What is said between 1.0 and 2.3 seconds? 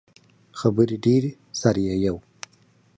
ډیرې سر ئې یؤ